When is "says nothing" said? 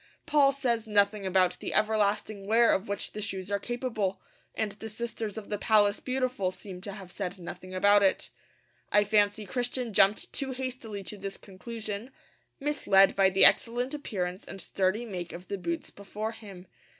0.51-1.27